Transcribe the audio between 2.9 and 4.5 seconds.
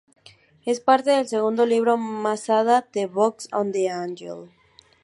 ""The Book of Angels"".